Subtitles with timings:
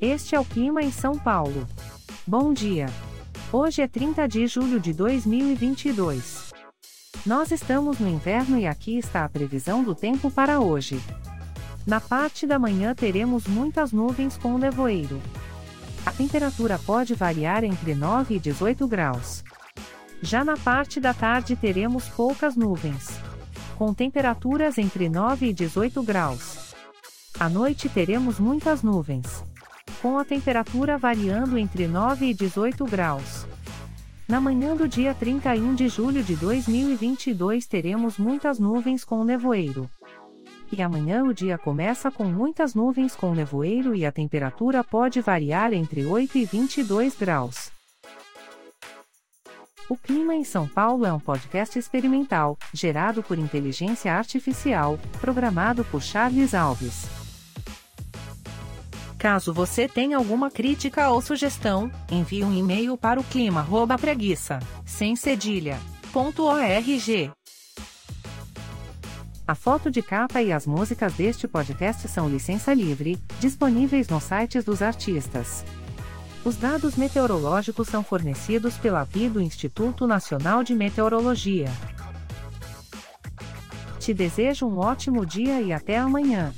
[0.00, 1.66] Este é o clima em São Paulo.
[2.26, 2.84] Bom dia.
[3.50, 6.52] Hoje é 30 de julho de 2022.
[7.24, 11.00] Nós estamos no inverno e aqui está a previsão do tempo para hoje.
[11.86, 15.18] Na parte da manhã teremos muitas nuvens com nevoeiro.
[16.04, 19.42] A temperatura pode variar entre 9 e 18 graus.
[20.20, 23.08] Já na parte da tarde teremos poucas nuvens.
[23.78, 26.74] Com temperaturas entre 9 e 18 graus.
[27.40, 29.42] À noite teremos muitas nuvens
[30.06, 33.44] com a temperatura variando entre 9 e 18 graus.
[34.28, 39.90] Na manhã do dia 31 de julho de 2022 teremos muitas nuvens com nevoeiro.
[40.70, 45.72] E amanhã o dia começa com muitas nuvens com nevoeiro e a temperatura pode variar
[45.72, 47.72] entre 8 e 22 graus.
[49.88, 56.00] O Clima em São Paulo é um podcast experimental, gerado por inteligência artificial, programado por
[56.00, 57.25] Charles Alves.
[59.18, 65.14] Caso você tenha alguma crítica ou sugestão, envie um e-mail para o clima@preguiça, sem.
[69.48, 74.64] A foto de capa e as músicas deste podcast são licença livre, disponíveis nos sites
[74.64, 75.64] dos artistas.
[76.44, 81.68] Os dados meteorológicos são fornecidos pela VI do Instituto Nacional de Meteorologia.
[83.98, 86.52] Te desejo um ótimo dia e até amanhã.